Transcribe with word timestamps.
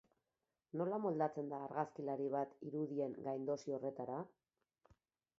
Nola 0.79 0.97
moldatzen 1.01 1.51
da 1.51 1.59
argazkilari 1.65 2.29
bat 2.35 2.55
irudien 2.69 3.13
gaindosi 3.27 3.75
horretara? 3.79 4.17